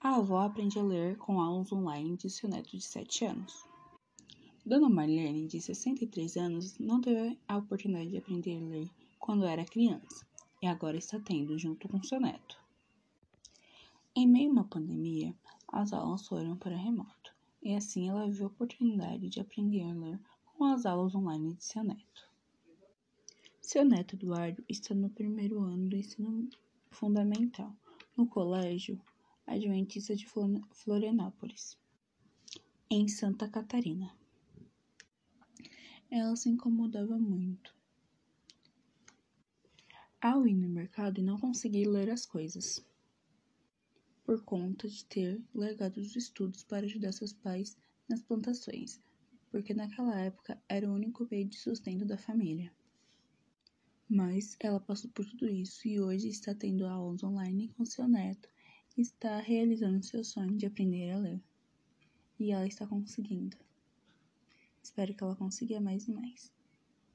[0.00, 3.64] A avó aprende a ler com aulas online de seu neto de 7 anos.
[4.64, 9.64] Dona Marlene, de 63 anos, não teve a oportunidade de aprender a ler quando era
[9.64, 10.26] criança
[10.62, 12.58] e agora está tendo junto com seu neto.
[14.14, 15.34] Em meio a uma pandemia,
[15.68, 20.20] as aulas foram para remoto e assim ela viu a oportunidade de aprender a ler
[20.56, 22.28] com as aulas online de seu neto.
[23.60, 26.48] Seu neto Eduardo está no primeiro ano do ensino
[26.90, 27.74] fundamental
[28.16, 29.00] no colégio
[29.46, 30.26] Adventista de
[30.72, 31.78] Florianópolis,
[32.90, 34.12] em Santa Catarina.
[36.10, 37.74] Ela se incomodava muito
[40.20, 42.84] ao ir no mercado e não conseguir ler as coisas,
[44.24, 47.76] por conta de ter largado os estudos para ajudar seus pais
[48.08, 49.00] nas plantações,
[49.50, 52.72] porque naquela época era o único meio de sustento da família.
[54.08, 58.48] Mas ela passou por tudo isso e hoje está tendo aulas online com seu neto
[58.96, 61.40] está realizando seu sonho de aprender a ler.
[62.38, 63.56] E ela está conseguindo.
[64.82, 66.52] Espero que ela consiga mais e mais.